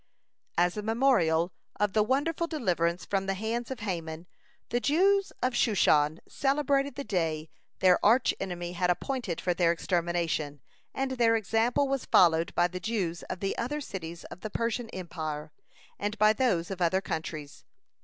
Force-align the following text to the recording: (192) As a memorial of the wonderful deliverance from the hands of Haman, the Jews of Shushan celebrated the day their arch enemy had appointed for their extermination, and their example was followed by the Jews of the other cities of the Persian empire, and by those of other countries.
(192) 0.55 0.65
As 0.65 0.77
a 0.77 0.83
memorial 0.83 1.51
of 1.79 1.93
the 1.93 2.01
wonderful 2.01 2.47
deliverance 2.47 3.05
from 3.05 3.27
the 3.27 3.35
hands 3.35 3.69
of 3.69 3.81
Haman, 3.81 4.25
the 4.69 4.79
Jews 4.79 5.31
of 5.43 5.53
Shushan 5.55 6.17
celebrated 6.27 6.95
the 6.95 7.03
day 7.03 7.51
their 7.81 8.03
arch 8.03 8.33
enemy 8.39 8.71
had 8.71 8.89
appointed 8.89 9.39
for 9.39 9.53
their 9.53 9.71
extermination, 9.71 10.59
and 10.91 11.11
their 11.11 11.35
example 11.35 11.87
was 11.87 12.05
followed 12.05 12.51
by 12.55 12.67
the 12.67 12.79
Jews 12.79 13.21
of 13.29 13.41
the 13.41 13.55
other 13.59 13.79
cities 13.79 14.23
of 14.23 14.41
the 14.41 14.49
Persian 14.49 14.89
empire, 14.89 15.51
and 15.99 16.17
by 16.17 16.33
those 16.33 16.71
of 16.71 16.81
other 16.81 17.01
countries. 17.01 17.63